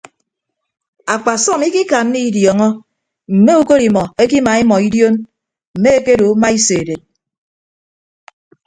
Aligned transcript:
Akpasọm 1.13 1.61
ikikanna 1.67 2.17
idiọọñọ 2.27 2.67
mme 3.33 3.53
ukod 3.61 3.81
imọ 3.87 4.03
ekima 4.23 4.51
imọ 4.61 4.75
idion 4.87 5.15
mme 5.77 5.89
ekedo 5.99 6.25
uma 6.33 6.47
iso 6.57 6.73
edet. 6.81 7.01